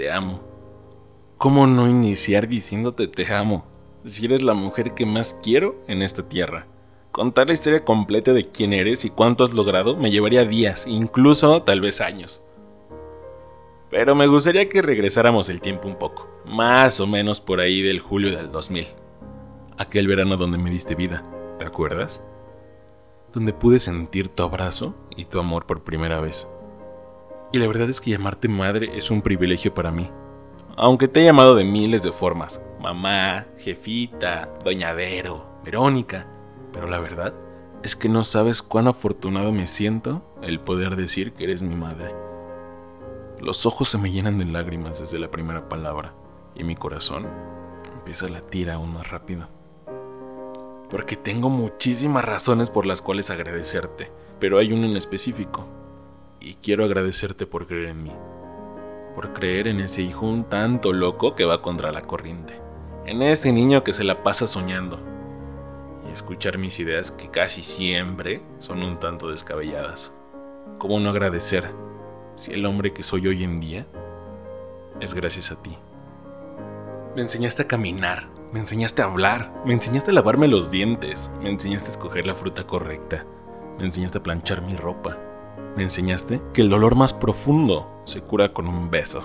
[0.00, 0.40] te amo.
[1.36, 3.66] ¿Cómo no iniciar diciéndote te amo?
[4.06, 6.66] Si eres la mujer que más quiero en esta tierra.
[7.12, 11.64] Contar la historia completa de quién eres y cuánto has logrado me llevaría días, incluso
[11.64, 12.40] tal vez años.
[13.90, 18.00] Pero me gustaría que regresáramos el tiempo un poco, más o menos por ahí del
[18.00, 18.86] julio del 2000.
[19.76, 21.22] Aquel verano donde me diste vida,
[21.58, 22.22] ¿te acuerdas?
[23.34, 26.48] Donde pude sentir tu abrazo y tu amor por primera vez.
[27.52, 30.10] Y la verdad es que llamarte madre es un privilegio para mí.
[30.76, 36.26] Aunque te he llamado de miles de formas, mamá, jefita, doñadero, Verónica,
[36.72, 37.34] pero la verdad
[37.82, 42.14] es que no sabes cuán afortunado me siento el poder decir que eres mi madre.
[43.40, 46.14] Los ojos se me llenan de lágrimas desde la primera palabra
[46.54, 47.26] y mi corazón
[47.92, 49.48] empieza a latir aún más rápido.
[50.88, 55.66] Porque tengo muchísimas razones por las cuales agradecerte, pero hay una en específico.
[56.40, 58.12] Y quiero agradecerte por creer en mí.
[59.14, 62.58] Por creer en ese hijo un tanto loco que va contra la corriente.
[63.06, 64.98] En ese niño que se la pasa soñando.
[66.08, 70.12] Y escuchar mis ideas que casi siempre son un tanto descabelladas.
[70.78, 71.70] ¿Cómo no agradecer
[72.36, 73.86] si el hombre que soy hoy en día
[75.00, 75.76] es gracias a ti.
[77.14, 81.50] Me enseñaste a caminar, me enseñaste a hablar, me enseñaste a lavarme los dientes, me
[81.50, 83.26] enseñaste a escoger la fruta correcta,
[83.78, 85.18] me enseñaste a planchar mi ropa,
[85.76, 89.22] me enseñaste que el dolor más profundo se cura con un beso,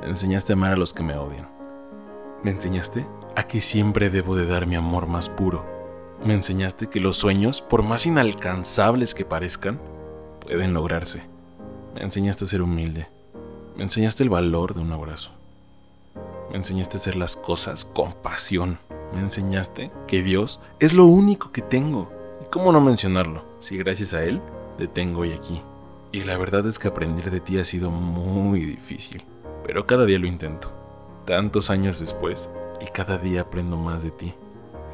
[0.00, 1.48] me enseñaste a amar a los que me odian,
[2.42, 5.64] me enseñaste a que siempre debo de dar mi amor más puro,
[6.24, 9.80] me enseñaste que los sueños, por más inalcanzables que parezcan,
[10.40, 11.22] pueden lograrse.
[11.94, 13.08] Me enseñaste a ser humilde.
[13.76, 15.32] Me enseñaste el valor de un abrazo.
[16.50, 18.78] Me enseñaste a hacer las cosas con pasión.
[19.12, 22.08] Me enseñaste que Dios es lo único que tengo.
[22.40, 23.44] ¿Y cómo no mencionarlo?
[23.58, 24.40] Si gracias a Él
[24.78, 25.60] te tengo hoy aquí.
[26.12, 29.24] Y la verdad es que aprender de ti ha sido muy difícil.
[29.64, 30.70] Pero cada día lo intento.
[31.24, 32.50] Tantos años después.
[32.82, 34.34] Y cada día aprendo más de ti.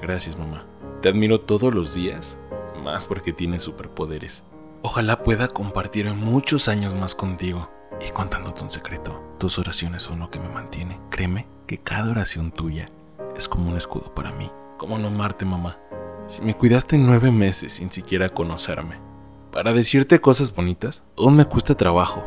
[0.01, 0.65] Gracias mamá.
[1.03, 2.39] Te admiro todos los días.
[2.85, 4.45] Más porque tienes superpoderes.
[4.83, 7.69] Ojalá pueda compartir muchos años más contigo
[8.07, 9.21] y contándote un secreto.
[9.39, 11.01] Tus oraciones son lo que me mantiene.
[11.11, 12.87] Créeme que cada oración tuya
[13.37, 14.53] es como un escudo para mí.
[14.77, 15.79] ¿Cómo no amarte, mamá?
[16.29, 19.08] Si me cuidaste nueve meses sin siquiera conocerme.
[19.53, 22.23] Para decirte cosas bonitas, aún me cuesta trabajo,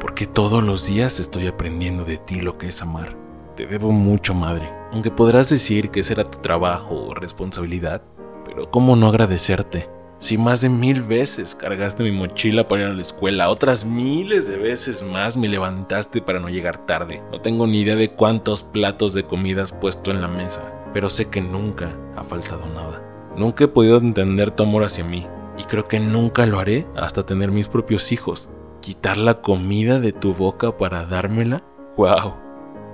[0.00, 3.16] porque todos los días estoy aprendiendo de ti lo que es amar.
[3.54, 8.02] Te debo mucho, madre, aunque podrás decir que será tu trabajo o responsabilidad,
[8.44, 9.88] pero ¿cómo no agradecerte?
[10.18, 14.48] Si más de mil veces cargaste mi mochila para ir a la escuela, otras miles
[14.48, 17.22] de veces más me levantaste para no llegar tarde.
[17.30, 20.62] No tengo ni idea de cuántos platos de comida has puesto en la mesa,
[20.92, 23.00] pero sé que nunca ha faltado nada.
[23.36, 25.26] Nunca he podido entender tu amor hacia mí,
[25.56, 28.50] y creo que nunca lo haré hasta tener mis propios hijos.
[28.80, 31.62] Quitar la comida de tu boca para dármela.
[31.96, 32.34] ¡Wow!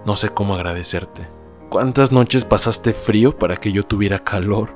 [0.06, 1.28] No sé cómo agradecerte.
[1.68, 4.74] ¿Cuántas noches pasaste frío para que yo tuviera calor?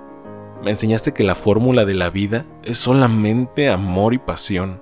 [0.62, 4.80] Me enseñaste que la fórmula de la vida es solamente amor y pasión.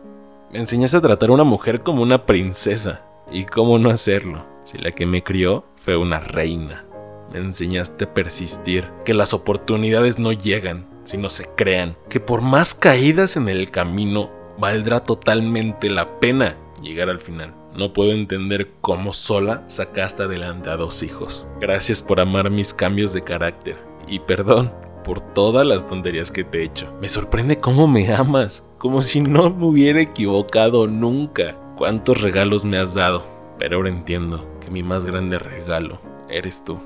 [0.52, 3.02] Me enseñaste a tratar a una mujer como una princesa.
[3.30, 4.44] ¿Y cómo no hacerlo?
[4.64, 6.84] Si la que me crió fue una reina.
[7.32, 12.74] Me enseñaste a persistir, que las oportunidades no llegan, sino se crean, que por más
[12.74, 17.54] caídas en el camino, valdrá totalmente la pena llegar al final.
[17.74, 21.46] No puedo entender cómo sola sacaste adelante a dos hijos.
[21.60, 23.78] Gracias por amar mis cambios de carácter.
[24.06, 24.72] Y perdón
[25.04, 26.92] por todas las tonterías que te he hecho.
[27.00, 31.56] Me sorprende cómo me amas, como si no me hubiera equivocado nunca.
[31.76, 33.24] Cuántos regalos me has dado,
[33.58, 35.98] pero ahora entiendo que mi más grande regalo
[36.28, 36.78] eres tú.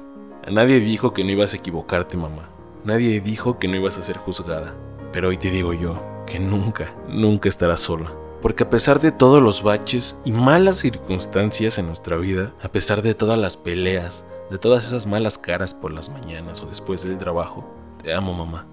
[0.46, 2.48] A nadie dijo que no ibas a equivocarte, mamá.
[2.86, 4.72] Nadie dijo que no ibas a ser juzgada.
[5.12, 8.12] Pero hoy te digo yo que nunca, nunca estarás sola.
[8.40, 13.02] Porque a pesar de todos los baches y malas circunstancias en nuestra vida, a pesar
[13.02, 17.18] de todas las peleas, de todas esas malas caras por las mañanas o después del
[17.18, 17.68] trabajo,
[18.00, 18.66] te amo, mamá,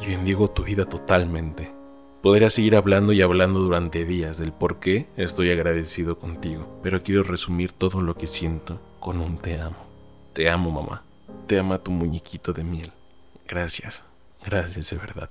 [0.00, 1.72] y bendigo tu vida totalmente.
[2.22, 7.24] Podría seguir hablando y hablando durante días del por qué estoy agradecido contigo, pero quiero
[7.24, 9.84] resumir todo lo que siento con un te amo.
[10.32, 11.02] Te amo, mamá.
[11.48, 12.92] Te ama tu muñequito de miel.
[13.48, 14.04] Gracias.
[14.44, 15.30] Gracias de verdad.